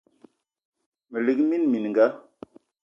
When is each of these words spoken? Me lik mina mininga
Me 1.09 1.17
lik 1.25 1.39
mina 1.47 1.67
mininga 1.71 2.05